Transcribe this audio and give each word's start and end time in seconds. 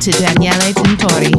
to 0.00 0.10
Daniele 0.12 0.72
Tintori. 0.72 1.37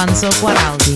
Alfonso 0.00 0.30
Guaraldi. 0.40 0.89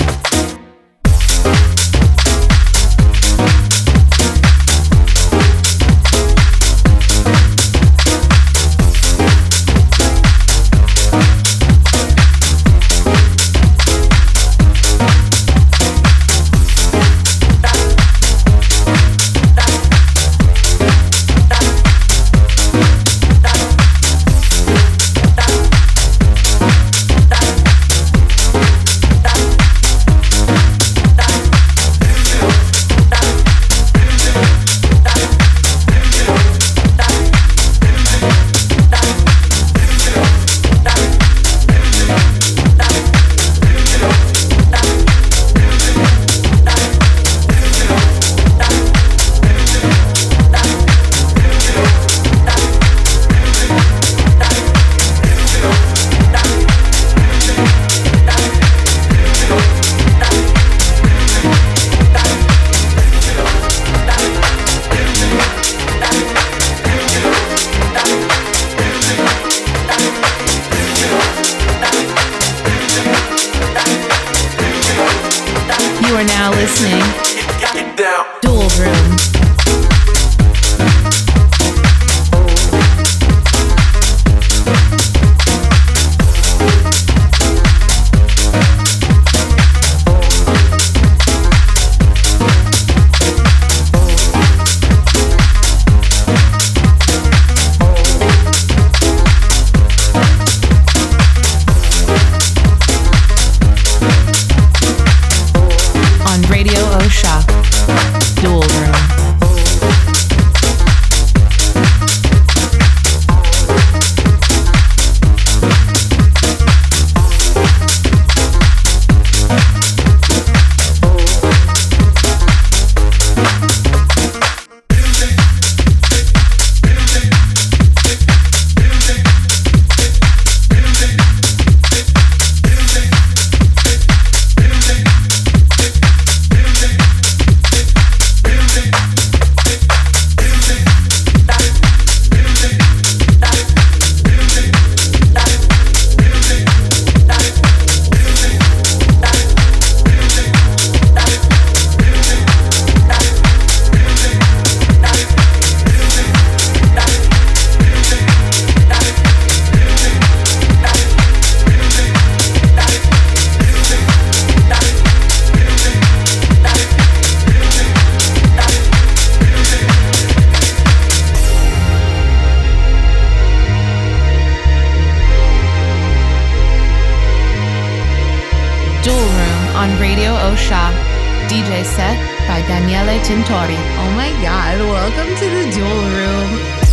set 181.85 182.17
by 182.49 182.61
Daniele 182.67 183.21
Tintori. 183.21 183.77
Oh 184.01 184.11
my 184.17 184.31
God, 184.43 184.79
welcome 184.81 185.35
to 185.37 185.47
the 185.57 185.71
Dual 185.71 186.03
Room. 186.17 186.84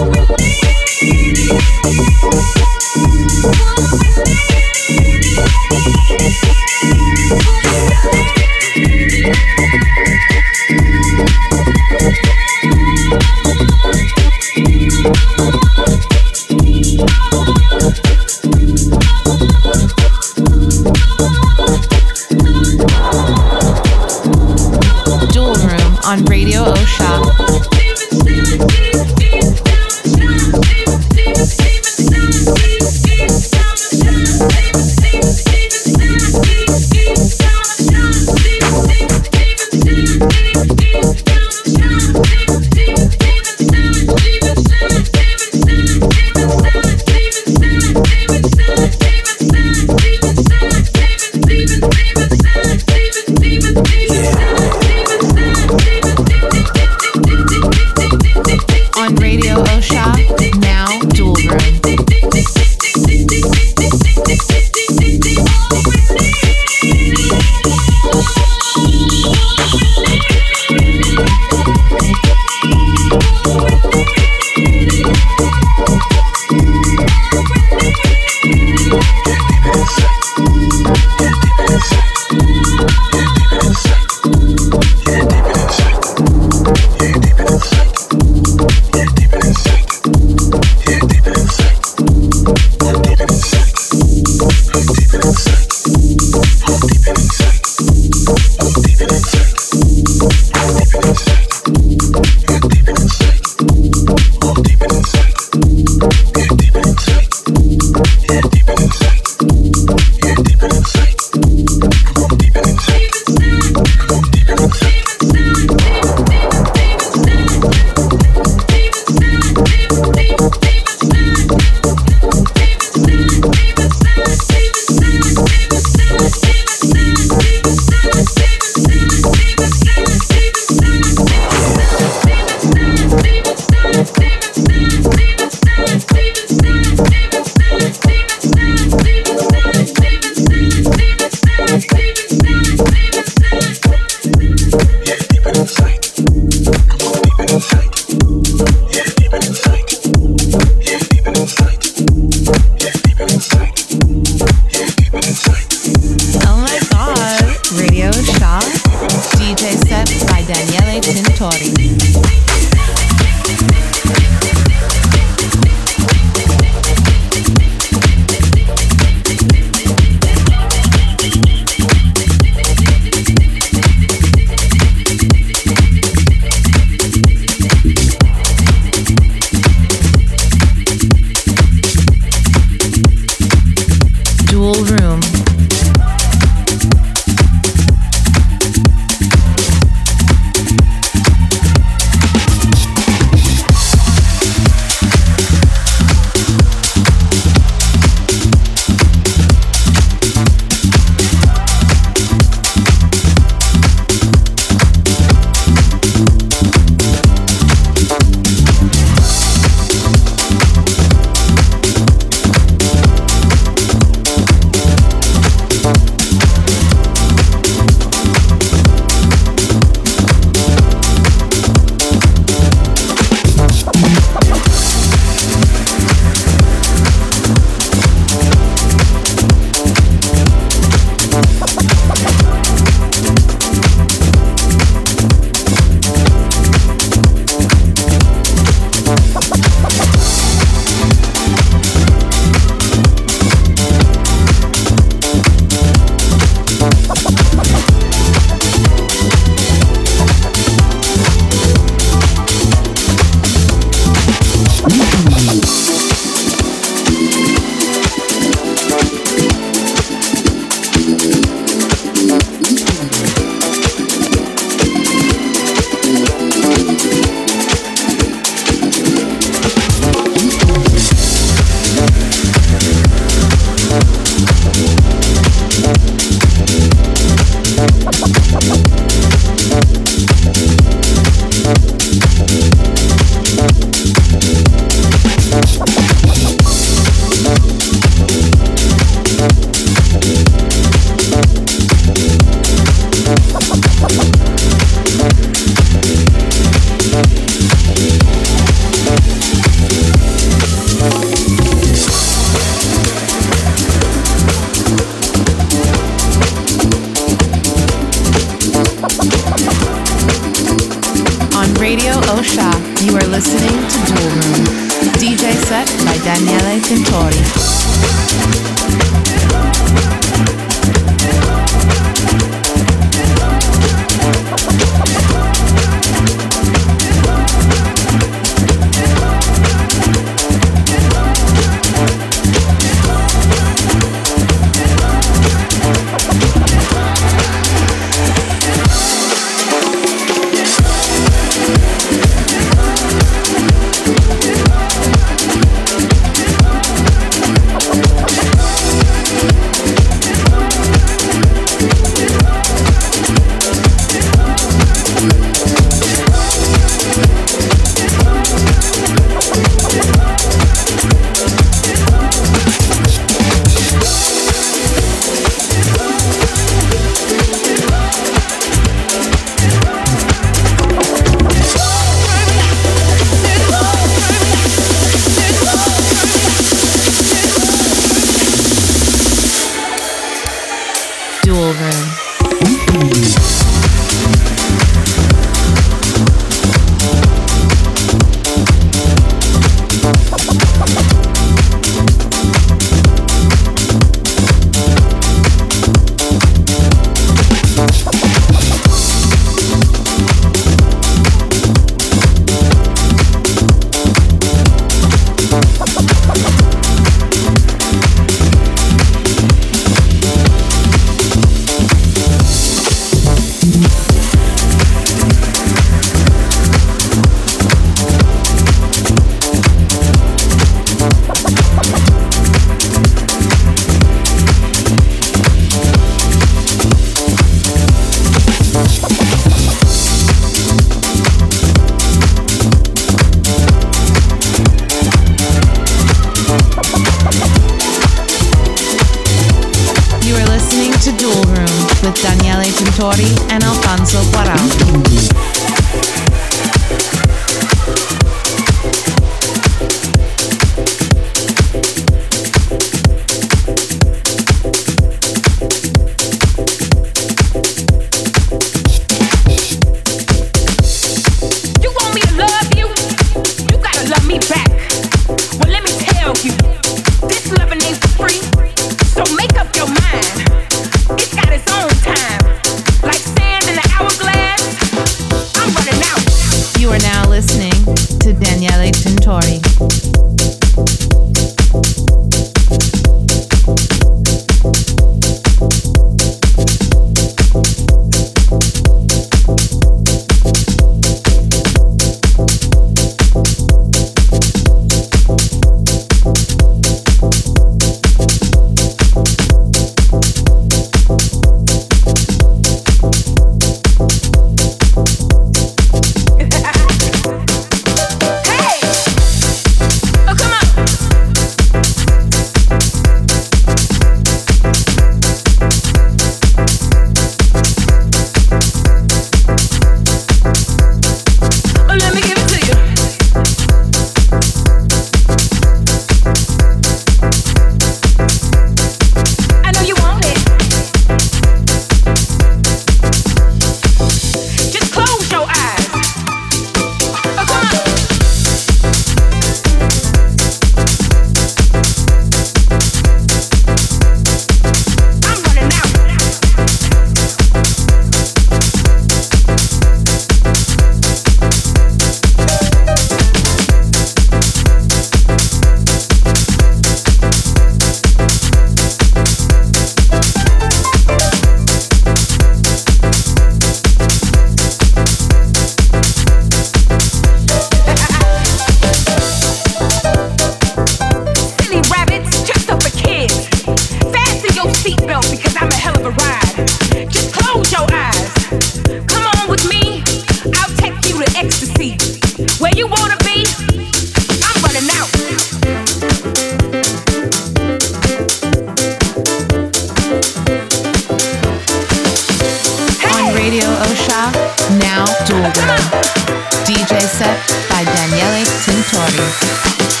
set 597.11 597.37
by 597.69 597.83
Daniele 597.83 598.43
Tintori. 598.63 600.00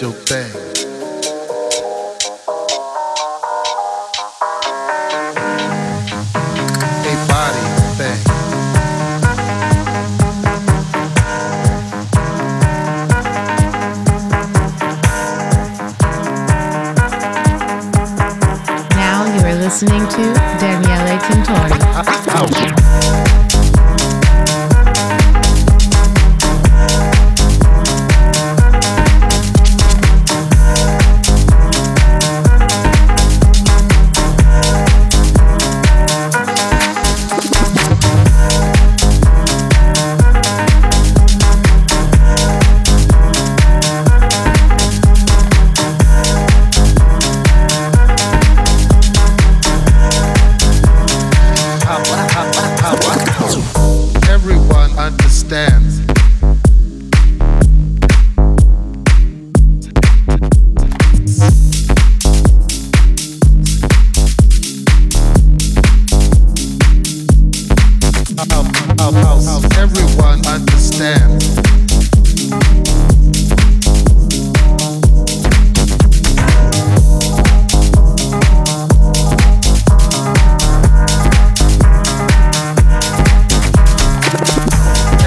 your 0.00 0.12
bag. 0.30 0.59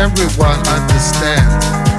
everyone 0.04 0.60
understands. 0.68 1.93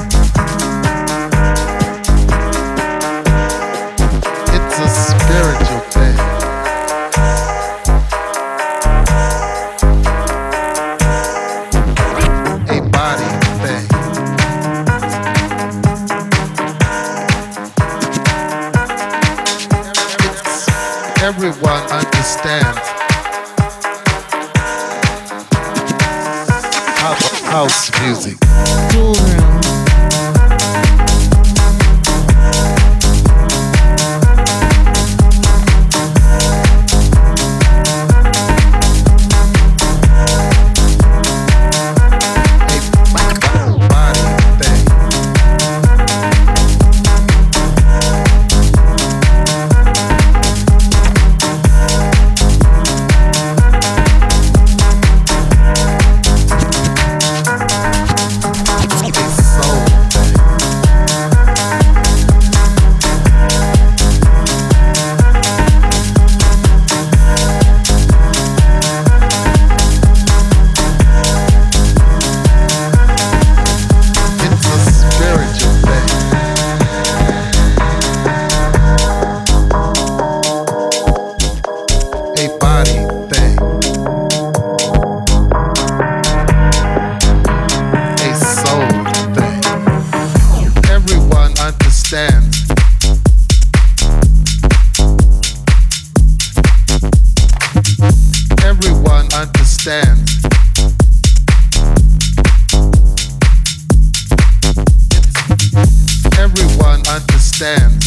sand. 107.64 108.04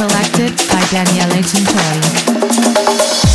Selected 0.00 0.56
by 0.70 0.80
Daniele 0.90 1.42
Tintori. 1.42 3.29